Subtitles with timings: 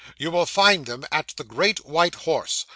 [0.17, 2.65] You will find them at the Great White Horse.